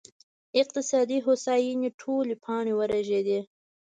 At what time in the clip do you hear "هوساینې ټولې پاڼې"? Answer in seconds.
1.25-2.73